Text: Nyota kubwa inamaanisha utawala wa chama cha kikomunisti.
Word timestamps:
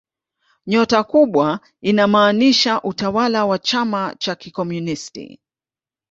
Nyota 0.67 1.03
kubwa 1.03 1.59
inamaanisha 1.81 2.81
utawala 2.81 3.45
wa 3.45 3.59
chama 3.59 4.15
cha 4.19 4.35
kikomunisti. 4.35 5.39